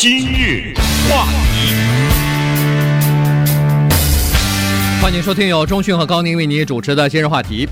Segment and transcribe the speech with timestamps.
[0.00, 0.72] 今日
[1.10, 1.74] 话题，
[5.02, 7.68] 欢迎收听由中讯和高宁为您主持的今日话题。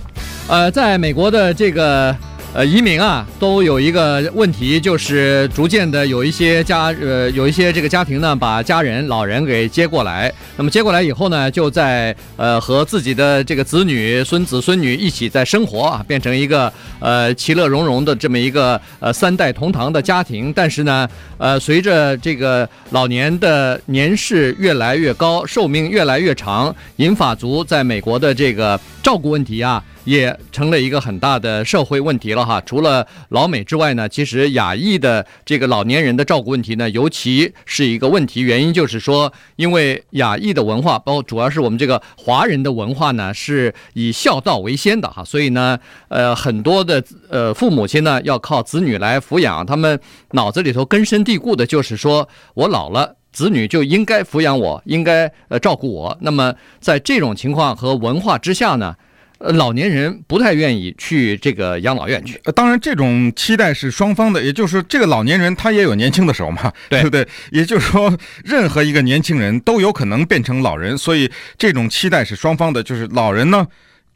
[0.49, 2.17] 呃，在美国的这个。
[2.57, 10.33] 呃，移民啊，都有一个问题，就是逐渐的有一些家，呃，有一些这个家庭呢，把家人、老人给接过来。
[10.57, 20.51] 那么接过来以后呢，就在呃和自己的这个子女、孙子、孙女一起在生活啊，变成一个呃其乐融融的这么一个呃三代同堂的家庭。
[20.51, 29.84] 但是呢，呃，随着这个老年的年事越来越高，寿命越来越长，银发族在美国的这个照顾问题啊。
[30.06, 32.59] 也成了一个很大的社会问题了哈。
[32.64, 38.41] 除了老美之外呢，其实亚裔的这个老年人的照顾问题呢，尤其是一个问题。
[38.41, 45.23] 原因就是说，因为亚裔的文化，包主要是我们这个华人的文化呢，是以孝道为先的哈。
[45.24, 45.78] 所以呢，
[46.09, 49.66] 呃，很多的呃父母亲呢，要靠子女来抚养。
[49.66, 50.00] 他们
[50.30, 56.16] 脑子里头根深蒂固的就是说，我老了，子女就应该抚养我，应该呃照顾我。
[56.20, 58.94] 那么在这种情况和文化之下呢，
[59.39, 62.41] 老年人不太愿意去这个养老院去。
[62.45, 67.28] 呃，当然，这种期待是双方的，也就是说，这个老年人他也有年轻的时候嘛，对，对不对？
[67.51, 72.83] 也就是说，任何一个年轻人都有可能变成老人，所以这种期待是双方的。
[72.83, 73.67] 就是老人呢，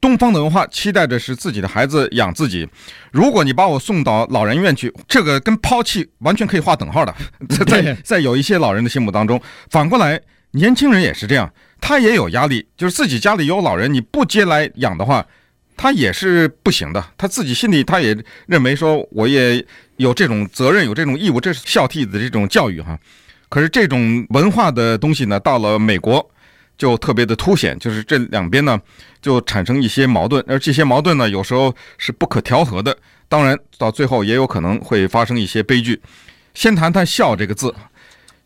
[0.00, 2.66] 东方的文化期待的是自己的孩子养自己。
[3.12, 7.14] 如果你把我送到老人院去，这个跟抛弃完全可以划等号的。
[7.66, 9.40] 在 在有一些老人的心目当中，
[9.70, 10.20] 反过来，
[10.52, 11.52] 年轻人也是这样。
[11.80, 15.26] 他也有压力，就是自己家里有老人，你不接来养的话，
[15.76, 17.04] 他也是不行的。
[17.16, 19.64] 他自己心里他也认为说，我也
[19.96, 22.98] 有这种责任，有这种义务，这是孝悌的这种教育哈。
[23.48, 26.30] 可是这种文化的东西呢，到了美国
[26.78, 28.80] 就特别的凸显，就是这两边呢
[29.20, 32.96] 就产生一些矛盾，而这些矛盾呢有时候是不可调和的。
[33.28, 36.00] 当然到最后也有可能会发生一些悲剧。
[36.52, 37.74] 先谈谈“孝”这个字。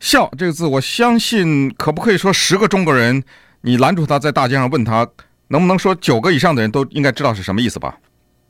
[0.05, 3.23] 孝这个字，我相信可不可以说十个中国人，
[3.61, 5.07] 你拦住他在大街上问他，
[5.47, 7.97] 能不能说九个以上的人都应该知道是什么意思吧？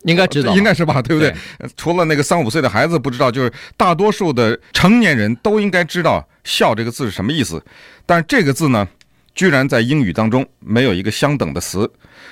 [0.03, 1.01] 应该知道，应该是吧？
[1.01, 1.31] 对不对？
[1.31, 1.69] 对。
[1.77, 7.63] 除了那个三五岁的孩子不知道，就是大多数的成年人都应该知道“笑”这个字是什么意思。
[8.05, 8.85] 但是这个字呢，
[9.33, 11.89] 居然在英语当中没有一个相等的词，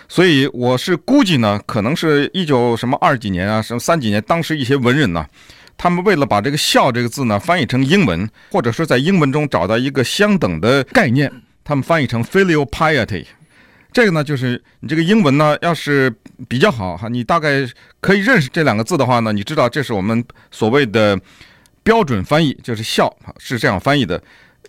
[0.09, 5.25] 所以我是估计呢，可能是一九什么二几年啊，什么三几年，当时一些文人呢。
[5.78, 11.31] 他们为了把这个“孝”这个字呢翻译成英文，或者说在英文中找到一个相等的概念，
[11.63, 13.25] 他们翻译成 “filial piety”。
[13.91, 16.11] 这个呢，就是你这个英文呢，要是
[16.47, 17.67] 比较好哈，你大概
[18.00, 21.19] 可以认识这两个字的话呢，你知道这是我们所谓的
[21.84, 24.19] 标准翻译，就是“孝”是这样翻译的。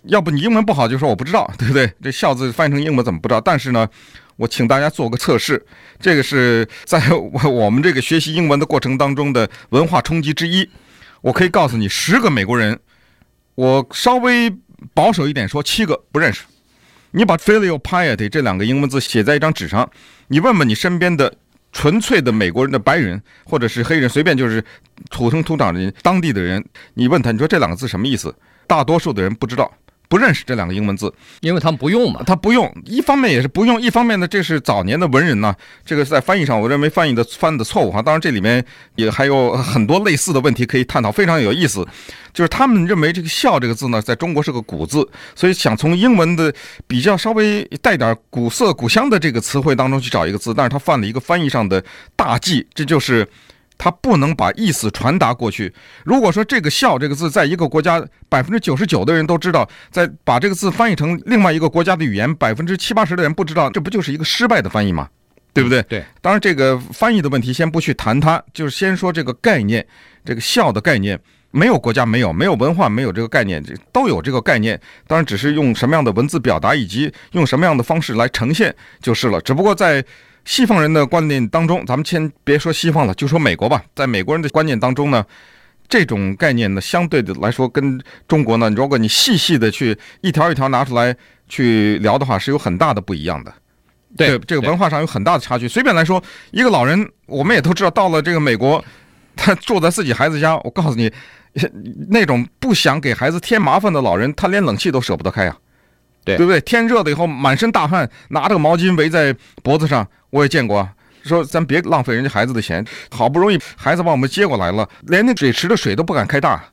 [0.03, 1.91] 要不你英文不好，就说我不知道，对不对？
[2.03, 3.41] 这“孝”字翻译成英文怎么不知道？
[3.41, 3.87] 但是呢，
[4.35, 5.65] 我请大家做个测试，
[5.99, 10.69] 这个是在我我们这个学习英文的过程当中的文化冲击之一。
[11.25, 12.79] 我可以告诉你，十个美国人，
[13.55, 14.47] 我稍微
[14.93, 16.43] 保守一点说，七个不认识。
[17.09, 19.89] 你把 filial piety 这两个英文字写在一张纸上，
[20.27, 21.33] 你问问你身边的
[21.71, 24.63] 纯粹的美国人的白人或者是黑人，随便就是
[25.09, 26.63] 土生土长的当地的人，
[26.93, 28.31] 你问他，你说这两个字什么意思？
[28.67, 29.73] 大多数的人不知道。
[30.07, 32.21] 不认识这两个英文字，因为他们不用嘛。
[32.25, 35.55] 他不用，一方面也是不用，一方面呢，这是早年的文人呢。
[35.85, 38.01] 这个是在翻译上，我认为翻译的翻的错误哈。
[38.01, 38.63] 当然，这里面
[38.95, 41.87] 也还有很多类似的问题可以探讨，非常有意思。
[42.33, 46.53] 就是他们认为这个“笑”这个字呢，在中国是个古字，所以想从英文的
[46.85, 51.83] 比较稍微带点古色古香的这个词汇当中去找一个字，但是他犯了一个翻译上的
[52.15, 53.27] 大忌，这就是。
[53.77, 55.73] 他不能把意思传达过去。
[56.03, 65.09] 如果说这个“孝”这个字，在一个国家百分之九十九的人都知道，在把这个字翻译成另外一个国家的语言，百分之七八十的人不知道，这不就是一个失败的翻译吗？
[65.53, 65.81] 对不对？
[65.83, 66.03] 对。
[66.21, 69.85] 当然，这个翻译的问题先不去谈它，就是先说这个概念，
[70.23, 71.19] 这个“孝”的概念，
[71.51, 74.79] 没有国家没有，没有文化没有这个概念，这都有这个概念。
[75.07, 79.39] 当然，只是用什么样的文字表达，以及用什么样的方式来呈现就是了。
[79.41, 80.03] 只不过在。
[80.45, 83.83] 西方人的观念当中，咱们先别说西方了，就说美国吧。
[83.95, 85.25] 在美国人的观念当中呢，
[85.89, 91.15] 这种概念呢，相对的来说跟中国呢，如果你细细的去一条一条拿出来
[91.49, 93.53] 去聊的话，是有很大的不一样的。
[94.15, 95.67] 对，这个文化上有很大的差距。
[95.67, 98.81] 随便来说，一个老人，我们也都知道，到了这个美国，
[99.35, 101.11] 他住在自己孩子家，我告诉你，
[102.09, 105.57] 那种不想给孩子添麻烦的老人，他连冷气都舍不得开啊。
[106.25, 106.59] 对，对不对？
[106.61, 109.33] 天热了以后，满身大汗，拿着个毛巾围在
[109.63, 110.89] 脖子上，我也见过。
[111.23, 116.63] 说咱别浪费人家孩子的钱，好不容易孩子把我们接过来了，连那水池的水都不敢开大，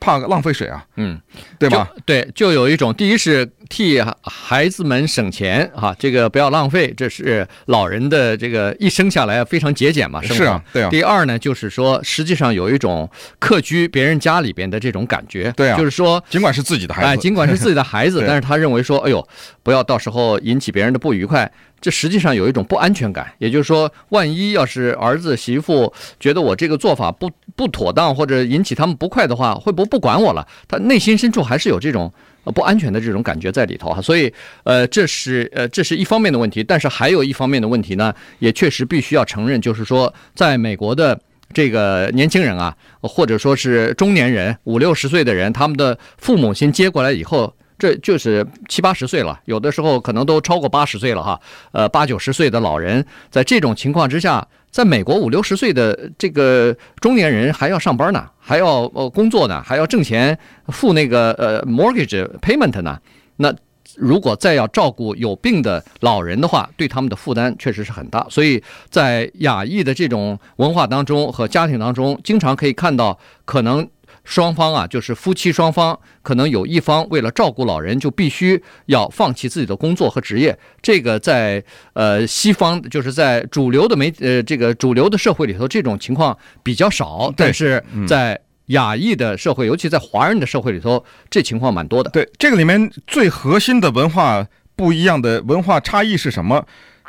[0.00, 0.84] 怕浪费水啊。
[0.96, 1.20] 嗯，
[1.58, 1.88] 对吧？
[2.04, 10.22] 对，就有一种，第一是替孩子们省钱哈，这个不要浪费，这是老人的这个一生下来非常节俭嘛。
[10.22, 10.90] 是啊，对啊。
[10.90, 13.08] 第二呢，就是说实际上有一种
[13.38, 19.26] 客居别人家里边的这种感觉，对啊，就是说尽管是自己的孩子，哎，尽管是自己的孩子， 但是他认为说，哎呦，
[19.62, 21.50] 不要到时候引起别人的不愉快。
[21.80, 30.46] 这实际上有一种不安全感，也就是说，万一要是儿子媳妇觉得我这个做法不不妥当，或者引起他们不快的话，会不会不管我了？
[30.66, 32.12] 他内心深处还是有这种
[32.54, 34.02] 不安全的这种感觉在里头哈。
[34.02, 34.32] 所以，
[34.64, 41.18] 呃，这是呃这是一方面的问题，但是还有一方面的问题呢，也确实必须要承认，就是说，在美国的
[41.52, 47.54] 这个年轻人啊，或者说是中年人五六十岁的人，他们的父母亲接过来以后。
[47.78, 51.40] 这就是七八十岁了，有的时候可能都超过八十岁了哈。
[51.70, 60.36] 呃，八九十岁的老人，在这种情况之下，在美国五六十岁的这个中年人还要上班呢，还要呃工作呢，还要挣钱
[60.66, 62.98] 付那个呃 mortgage payment 呢。
[63.36, 63.54] 那
[63.96, 68.26] 如果再要照顾有病的老人的话，对他们的负担确实是很大。
[68.28, 68.60] 所以
[68.90, 73.88] 在亚裔的这种文化当中和家庭当中，经常可以看到可能。
[74.28, 80.56] 双方啊，就是夫妻双方，可能有一方为了照顾老人，就必须要放弃自己的工作和职业。
[80.82, 81.64] 这个在
[81.94, 87.32] 呃西方，就是在主流的媒呃这个主流的社会里头，这种情况比较少。
[87.34, 92.10] 但是在亚裔的社会，尤其在华人的社会里头，这情况蛮多的。
[92.10, 94.46] 对，这个里面最核心的文化
[94.76, 96.62] 不一样的文化差异是什么？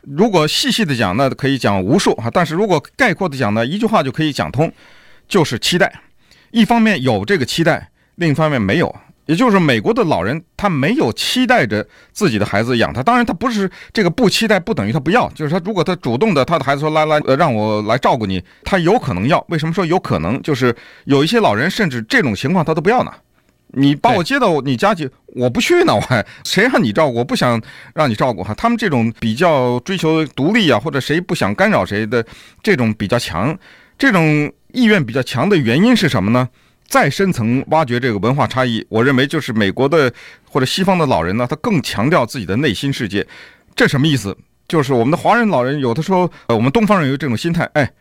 [0.03, 2.31] 如果细细的讲，那可以讲无数啊。
[2.31, 4.71] 但是如果概括的讲呢，一句话就可以讲通，
[5.27, 5.93] 就是期待。
[6.51, 8.93] 一方面有这个期待，另一方面没有，
[9.25, 13.03] 也就是美国的老人他没有期待着自己的孩子养他。
[13.03, 15.29] 当然，他不是这个不期待，不等于他不要。
[15.29, 19.43] 就是他如果他主动的，他的孩子说来来，呃，让我来照顾你，他有可能要。
[19.49, 20.41] 为什么说有可能？
[20.41, 20.75] 就是
[21.05, 23.11] 有一些老人甚至这种情况他都不要呢。
[23.73, 27.19] 你把我接到你家去，我不去呢，我还谁让你照顾？
[27.19, 27.61] 我不想
[27.93, 28.51] 让你照顾哈。
[28.55, 32.25] 他们这种比较追求独立啊，或者谁不想干扰谁的
[32.63, 33.55] 这种比较强，
[33.99, 34.51] 这种。
[34.71, 36.47] 意愿比较强的原因是什么呢？
[36.87, 40.13] 再深层挖掘这个文化差异，我认为就是美国的
[40.47, 43.25] 或者西方的老人呢，他更强调自己的内心世界。
[43.75, 44.37] 这什么意思？
[44.67, 47.91] 就是我们的华人老人有的时候，呃，我们东方人有这种心态，哎，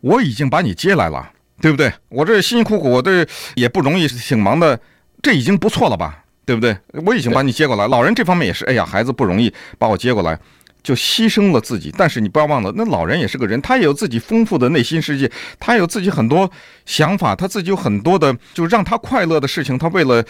[0.00, 1.30] 我已经把你接来了，
[1.60, 1.92] 对不对？
[2.08, 4.80] 我这辛辛苦苦，我这也不容易，挺忙的，
[5.20, 6.74] 这已经不错了吧，对不对？
[7.04, 10.40] 我已经把你接过来，老人这方面也是，哎呀，孩子不容易，把我接过来。
[10.84, 15.28] 就牺牲了自己，但是你不要忘了，那老人也是个人，他也有自己丰富的内心世界，
[15.58, 16.48] 他有自己很多
[16.84, 20.22] 想法，他自己有很多的，就让他快乐的事情，他为了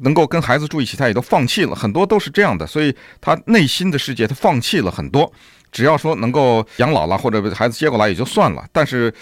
[0.00, 5.30] 能够跟孩子住一起，他也都放弃了很多，都是这样的，所以他内心的世界他放弃了很多。
[5.70, 9.12] 只要说能够养老了，或者孩子接过来也就算了，但是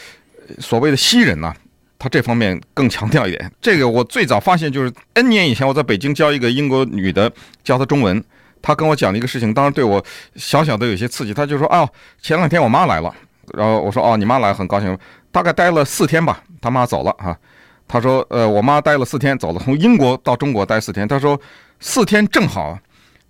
[0.61, 1.53] 所谓的西人呢，
[1.99, 3.53] 他这方面更强调一点。
[3.61, 7.33] 这个我最早发现就是 N 年以前，我在北京教一个英国女的，
[7.65, 8.23] 教她中文。
[8.67, 10.05] 他跟我讲了一个事情，当时对我
[10.35, 11.33] 小小的有些刺激。
[11.33, 11.89] 他就说：“哦，
[12.21, 13.15] 前两天我妈来了。”
[13.55, 14.99] 然后我说：“哦，你妈来很高兴。”
[15.31, 17.37] 大概待了四天吧，他妈走了啊。
[17.87, 21.41] 他说：“呃，我妈待了四天，走了，从英国到中国待四天。”他说
[21.79, 22.77] ：“四天正好。”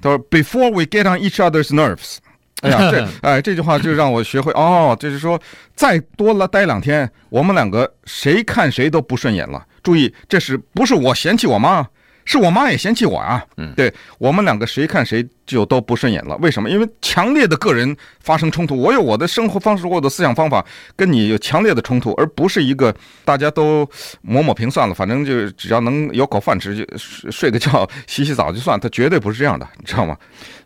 [0.00, 2.16] 他说：“Before we get on each other's nerves。
[2.62, 5.38] ”哎呀，这哎这句话就让我学会哦，就是说
[5.74, 9.62] 再多了待两天，我们两个谁看谁都不顺眼了。
[9.82, 11.86] 注意，这是不是我嫌弃我妈？
[12.26, 16.36] 是我妈也嫌弃我啊，嗯，对我们两个谁看谁就都不顺眼了。
[16.38, 16.68] 为什么？
[16.68, 22.92] 因为强烈的个人发生冲突，我有我的生活方式，我的思想方法，跟你有强烈的冲突，而不是一个
[23.24, 23.88] 大家都
[24.22, 28.78] 抹抹平算了，反正就只要能有口饭吃，就睡睡个觉、洗洗澡就算。
[28.78, 30.16] 他绝对不是这样的，你知道吗？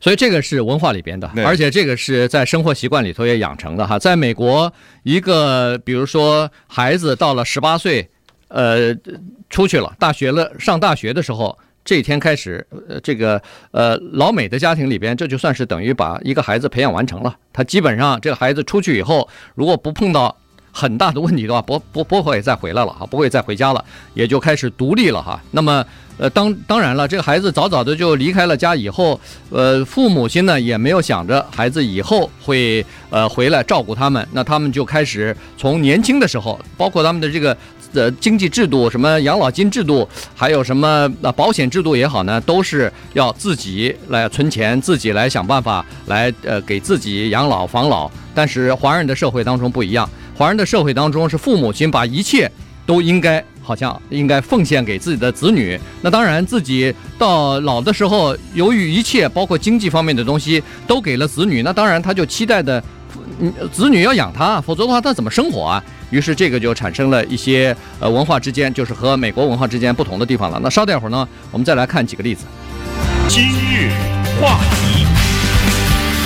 [0.00, 3.98] 所以这个是文化里边的，而且这个是在生活习惯里头也养成的哈。
[3.98, 8.08] 在美国，一个比如说孩子到了十八岁。
[8.50, 8.94] 呃，
[9.48, 13.40] 出去了，大学了，上大学的时候，这一天开始，呃，这个
[13.70, 17.36] 呃，老美的家庭里边，这就算是等于把一个孩子培养完成了。
[17.52, 20.36] 他基本上这个孩子出去以后，如果不碰到
[20.72, 25.40] 很大的问题的话，不不不会再回来了哈，不会再回家了，也就开始独立了哈。
[25.52, 25.84] 那么，
[26.18, 29.18] 呃，当当然了，这个孩子早早的就离开了家以后，
[29.50, 37.56] 呃，父母亲呢也没有想着孩子以后会呃回来照顾他们，那他们就开始从年轻的时候，包括他们的这个。
[37.92, 48.10] 的经济制度，什么养老金制度，还有什么保险制度也好呢，都是要自己来存钱，自己来想办法来呃给自己养老防老。
[48.34, 52.50] 但是华人的社会当中不一样，华人的社会当中是父母亲把一切
[52.86, 55.78] 都应该好像应该奉献给自己的子女。
[56.00, 62.82] 那当然自己到老的时候，由于一切包括经济方面的东西都给了子女，那当然他就期待的，
[63.72, 65.82] 子女要养他，否则的话他怎么生活啊？
[66.10, 70.60] 于是这个就产生了一些呃文化之间，就是和美国文化之间不同的地方了。
[70.62, 72.44] 那稍待会儿呢，我们再来看几个例子。
[73.28, 73.90] 今日
[74.40, 75.06] 话题。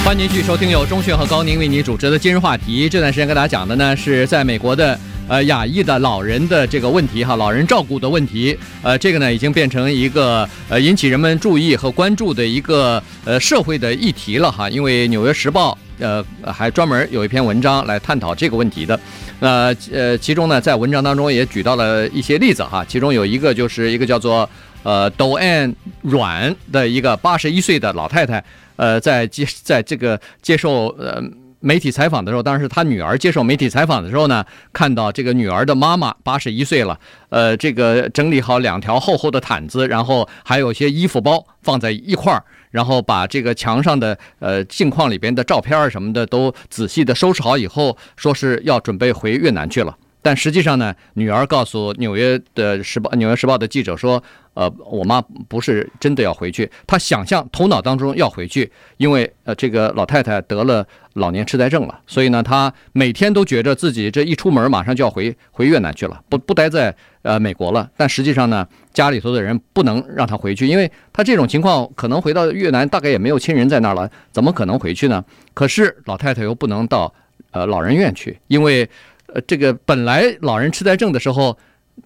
[0.05, 2.89] 欢迎继续收听由钟迅和高宁为你主持的今日话题。
[2.91, 8.55] 这段时间跟大家讲的呢，是在美国的呃亚裔的老人的这个问题哈，老人照顾的问题。
[8.83, 14.69] 呃，这个呢已经变成一个呃引起人们注意和关注的一个呃社会的议题了哈。
[14.69, 18.99] 因为《纽约时报》呃还专门有一篇文章来探讨这个问题的。
[19.41, 24.49] 那呃，其中呢在文章当中也举到了一些例子哈，其中有一个就是一个叫做
[24.83, 28.43] 呃 Doane 阮的一个八十一岁的老太太。
[28.77, 31.23] 呃，在接在这个接受呃
[31.61, 36.99] 媒体采访的时候，当时他女儿接受媒体采访的时候呢，看到这个女儿的妈妈八十一岁了，
[37.29, 42.43] 呃，这个整理好两条厚厚的毯子，然后还有些衣服包放在一块儿，
[42.75, 49.97] 然后把这个墙上的呃镜框里边的照片什么的都仔细的收拾好以后，说是要准备回越南去了。
[50.25, 54.21] 但实际上呢，女儿告诉纽约的时报，纽约时报的记者说。
[54.55, 67.91] 呃，我妈不是真的要回去，她想象头脑当中要回去，因为呃，这个老太太得了老年痴呆症了，所以呢，她每天都觉得自己这一出门马上就要回回越南去了，不不待在呃美国了。
[67.97, 75.25] 但实际上呢，家里头的人不能让她回去，因为她这种情况可能回到越南大概也没有亲人在那儿了，怎么可能回去呢？
[75.53, 77.13] 可是老太太又不能到
[77.51, 78.89] 呃老人院去，因为
[79.27, 81.57] 呃这个本来老人痴呆症的时候。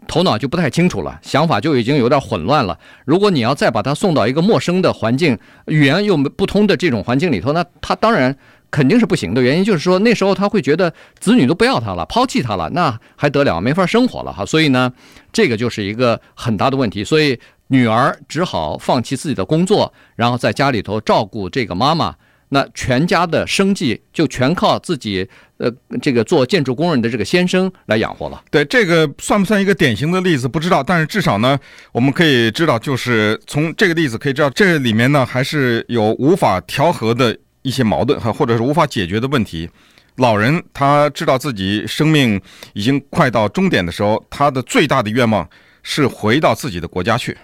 [0.06, 2.78] 头脑就不太清楚了，想法就已经有点混乱了。
[3.06, 8.36] 如果你要再把他送到一个陌生的环境，语言又不通的这种环境里头，那他当然
[8.70, 9.40] 肯定是不行的。
[9.40, 14.44] 原因就是说，那时候他会觉得子女都不要他了，抛弃他了，那还得了，没法生活了哈。
[14.44, 14.92] 所以呢，
[15.32, 17.02] 这个就是一个很大的问题。
[17.02, 22.14] 所以女儿只好放弃自己的工作，然后在家里头照顾这个妈妈。
[22.50, 25.28] 那全家的生计就全靠自己，
[25.58, 28.42] 呃，这个做建筑工人的这个先生来养活了。
[28.50, 30.48] 对，这个算不算一个典型的例子？
[30.48, 31.58] 不知道，但是至少呢，
[31.92, 39.68] 我们可以知道，就是从这个例子可以知道，这里面呢还是有无法调和的一些矛盾，哈，或者是无法解决的问题。
[40.16, 42.40] 老人他知道自己生命
[42.72, 45.48] 已经快到终点的时候，他的最大的愿望
[45.82, 47.36] 是回到自己的国家去，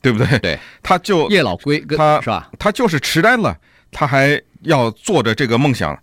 [0.00, 0.38] 对不对？
[0.40, 2.50] 对，他就叶老归根，他是吧？
[2.58, 3.56] 他就是痴呆了。
[3.92, 5.96] 他还要做着这个梦想，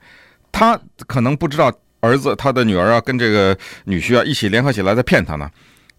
[0.51, 1.69] 他可能不知道
[1.99, 5.49] 儿子、他的女儿啊，跟这个女婿啊一起联合起来在骗他呢，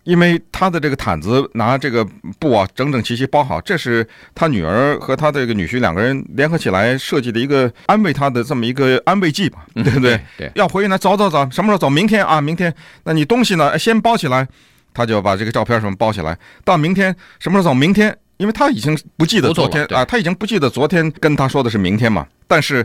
[0.05, 2.03] 因为他的这个毯子拿这个
[2.39, 10.19] 布啊整整齐齐包好，这是他女儿和他的这个女婿两个人联合起来设计的一个安慰他的这么一个安慰剂吧， 对不对？
[10.39, 11.91] 对，要回去呢，走走走，什么时候走？
[11.91, 12.75] 明天啊，明天。
[13.05, 13.79] 那你东西呢？
[13.79, 14.49] 先包起来，
[14.95, 17.75] 他就把这个照片什么包起来，到明天什么时候走？
[17.75, 18.17] 明天。
[18.41, 22.27] 因为他已经不记得昨天啊，他已经不记得昨天跟他说的是明天嘛。
[22.47, 22.85] 但是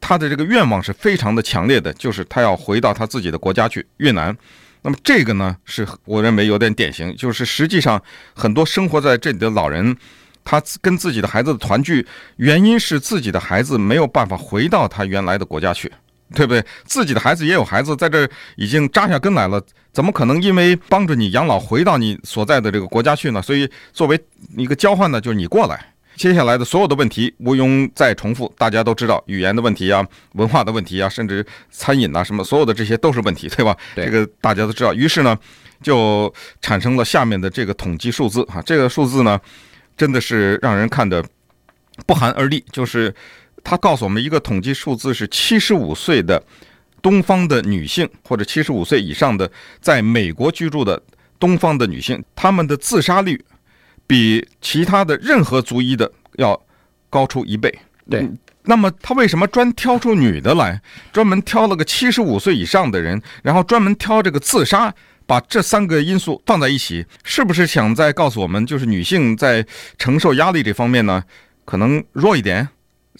[0.00, 4.36] 他的这个愿望是非常的强烈的，就是他要回到他自己的国家去越南。
[4.82, 8.02] 那么这个呢，是我认为有点典型，就是实际上
[8.34, 9.96] 很多生活在这里的老人，
[10.42, 12.04] 他跟自己的孩子的团聚，
[12.38, 15.92] 原因是自己的孩子没有办法回到他原来的国家去。
[16.34, 16.64] 对不对？
[16.84, 19.60] 自己的孩子也有孩子在这儿已经扎下根来了，
[19.92, 23.42] 怎么可能因为帮着你养老回到你所在的这个国家去呢？
[23.42, 24.18] 所以作为
[24.56, 25.92] 一个交换呢，就是你过来。
[26.16, 33.74] 接下来的所有的问题毋庸再重复，大家都知道语言的问题啊，文化的问题啊，甚至餐饮啊什么，所有的这些都是问题，对吧？
[33.94, 34.04] 对。
[34.04, 34.92] 这个大家都知道。
[34.92, 35.36] 于是呢，
[35.82, 39.40] 就产生了下面的这个统计数字啊，这个数字呢，
[39.96, 41.24] 真的是让人看的
[42.06, 43.12] 不寒而栗，就是。
[43.62, 46.42] 他告诉我们一个统计数字是七十五岁的
[47.02, 49.50] 东方的女性，或者七十五岁以上的
[49.80, 51.02] 在美国居住的
[51.38, 53.42] 东方的女性，她们的自杀率
[54.06, 56.60] 比其他的任何族裔的要
[57.08, 57.72] 高出一倍。
[58.08, 58.28] 对，
[58.64, 64.92] 那么他为什么专挑出女的来，专门挑了个七十五岁以上的人，然后专门挑这个自杀，
[65.26, 69.64] 把这三个因素放在一起，是不是想再告诉我们，就是女性在
[69.96, 71.22] 承受压力这方面呢，
[71.64, 72.68] 可能弱一点？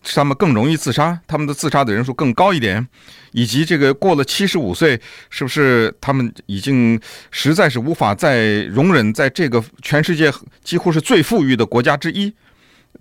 [0.02, 2.86] 他们更容易自杀，他们的自杀的人数更高一点，
[3.32, 6.98] 以及这个过了七十五岁，是不是他们已经
[7.30, 10.32] 实在是无法再容忍，在这个全世界
[10.64, 12.32] 几乎是最富裕的国家之一，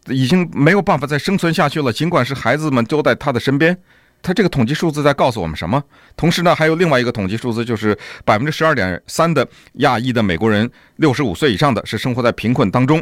[0.08, 1.92] 已经没有办法再生存下去了。
[1.92, 3.76] 尽管是孩子们都在他的身边，
[4.22, 5.82] 他这个统计数字在告诉我们什么？
[6.18, 13.02] 同时呢，还有另外一个统计数字，就是百分之十二点三的亚裔的美国人，六十五岁以上的是生活在贫困当中。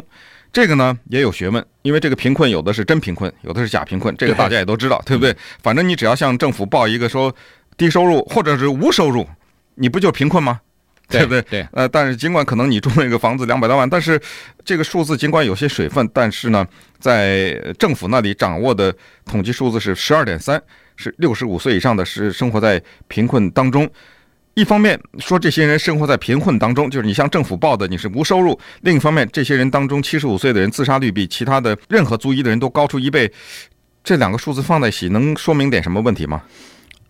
[0.52, 5.36] 这个呢也有学问，因为这个贫困有的是真贫困，有的是假贫困，这个大家也都知道，对不对？
[5.62, 7.34] 反正你只要向政府报一个说
[7.76, 9.26] 低收入或者是无收入，
[9.74, 10.60] 你不就贫困吗？
[11.08, 11.42] 对不对？
[11.42, 11.66] 对。
[11.72, 14.20] 呃，但是尽管可能你住那个房子两百多万，但是
[14.64, 16.66] 这个数字尽管有些水分，但是呢，
[16.98, 20.60] 在政府那里掌握的统计数字是十二点三，
[20.96, 23.88] 是六十五岁以上的是生活在贫困当中。
[24.58, 33.30] 一方面说这些人生活在贫困当中，就是你向政府报的你是无收入；另一方面，这些人当中七十五岁的人自杀率比其他的任何族裔的人都高出一倍。
[34.02, 36.42] 这两个数字放在一起，能说明点什么问题吗？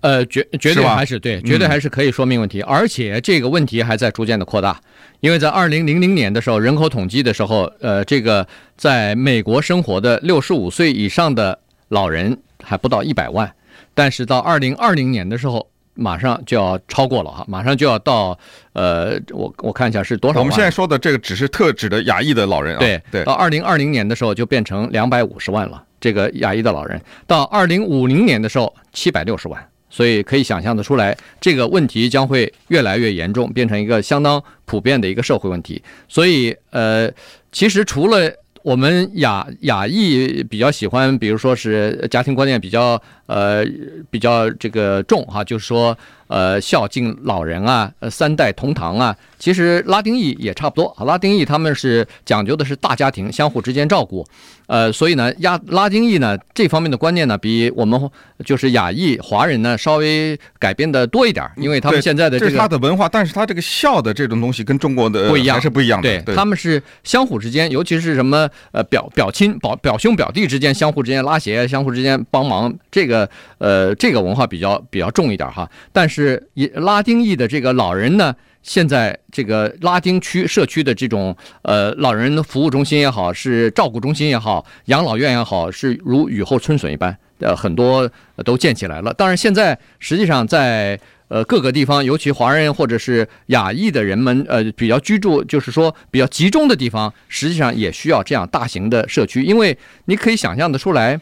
[0.03, 4.79] 呃，绝绝对还是对，绝对还是可以说明问题，而且这个问题还在逐渐的扩大，
[5.21, 13.51] 因为在二零零零年的时候，人口统计的时候，呃，这个在美国生活的六十五岁以上的老人还不到一百万，
[13.95, 15.67] 但是到二零二零年的时候，
[15.99, 18.39] 马上就要超过了哈，马上就要到，
[18.73, 20.39] 呃，我我看一下是多少？
[20.39, 29.69] 我们现在说的这个只是特指的亚裔的老人啊，对对，到二零二零年的时候就变成两百五十万了，这个亚裔的老人，到二零五零年的时候七百六十万。
[29.91, 35.83] 所以可以想象的出来，这个问题将会越来越严重，变成一个相当普遍的一个社会问题。
[36.07, 37.11] 所以，呃，
[37.53, 38.31] 其实除了
[38.63, 43.65] 我们亚亚裔比较喜欢，比如说是家庭观念比较呃
[44.11, 45.97] 比较这个重哈，就是说
[46.29, 49.17] 呃孝敬老人啊，呃三代同堂啊。
[49.39, 54.27] 其实拉丁裔也差不多，拉丁裔他们是讲究的是大家庭，相互之间照顾。
[54.67, 58.11] 呃，所以呢，亚拉丁裔呢这方面的观念呢，比我们
[58.45, 66.09] 就是亚裔华人呢稍微改变的多一点，因为他们现在的这个他的文化，但是他这个孝的这种东西跟中国的不一样，还是不一样的。
[66.09, 75.71] 对，对他们是相互之间，尤其是什么呃表表亲表表兄表弟之间相互之间拉鞋，相互之间帮忙，这个呃这个文化比较比较重一点哈。
[75.93, 78.35] 但是是拉丁裔的这个老人呢。
[78.61, 88.11] 现在这个拉丁区社区的这种呃老人服务中心也好，是照顾中心也好，养老院也好，是如雨后春笋一般，呃，很多
[88.45, 89.15] 都建起来了。
[89.15, 90.99] 当然，现在实际上在
[91.29, 101.19] 呃各个地方，尤其华人或者是亚裔的人们呃比较居住，就是说比较集中的地方，实际上也需要这样大型的社区，因为你可以想象得出来，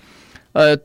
[0.53, 0.77] 呃。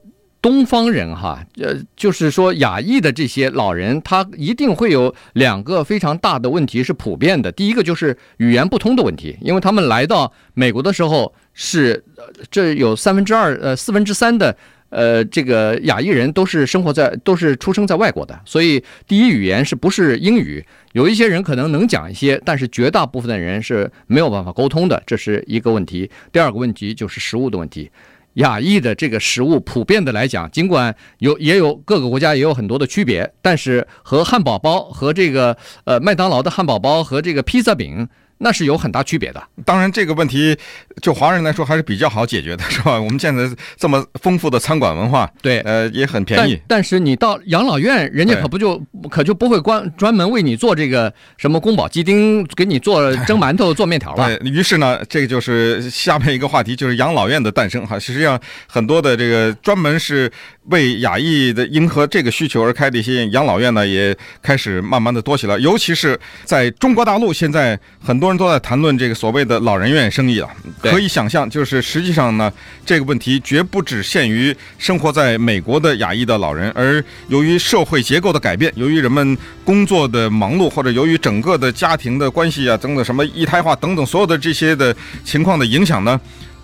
[0.41, 7.51] 东方人哈，呃，就是说亚裔的这些老人，他一定会有两个非常大的问题是普遍的。
[7.51, 12.03] 第一个就是语言不通的问题，因为他们来到美国的时候是，
[12.49, 14.57] 这有三分之二呃四分之三的
[14.89, 20.65] 呃这个亚裔人都是生活在都是出生在外国的，所以第一语言是不是英语？
[20.93, 26.09] 有一些人可能能讲一些，但是绝大部分的人是没有办法沟通的，这是一个问题。
[26.31, 27.91] 第二个问题就是食物的问题。
[28.35, 38.07] 亚裔的这个食物，普遍的来讲，尽管有也有各个国家也有很多的区别，但是和汉堡包和这个呃麦当劳的汉堡包和这个披萨饼。
[38.41, 39.41] 那是有很大区别的。
[39.63, 40.57] 当然，这个问题
[41.01, 42.99] 就华人来说还是比较好解决的，是吧？
[42.99, 46.55] 我们现在这么丰富的餐馆文化，对，呃，也很便宜。
[46.67, 54.35] 但，但是你到养老院，人家可不就可就不会关专门为你做这个什么宫保鸡丁，给你做蒸馒头、做面条了。
[54.37, 57.99] 对，于是呢，这个就是下面一个话题，就是养老院的诞生哈。
[57.99, 60.31] 实际上，很多的这个专门是
[60.69, 65.57] 为亚裔的迎合这个需求而开的一些养老院呢，也开始慢慢的多起来。
[65.59, 68.41] 尤其是在中国大陆，现在很多人。
[68.41, 70.49] 都在谈论这个所谓的老人院生意啊，
[70.81, 72.51] 可以想象，就是实际上呢，
[72.83, 86.19] 这个问题绝不只限于生活在美国的亚裔的老人，而由于社会结构的改变，由于人们工作的忙碌，或者由于整个的家庭的关系啊，等等什么一胎化等等所有的这些的情况的影响呢，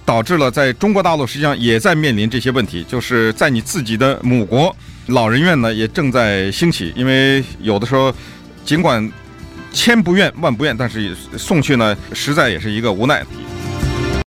[0.08, 4.76] 导致了在中国大陆实际上也在面临这些问题，就是在你自己的母国，
[5.08, 8.12] 老人院呢也正在兴起，因为有的时候
[8.65, 9.12] 尽管。
[9.74, 13.24] 千不愿万不愿，但是送去呢，实在也是一个无奈。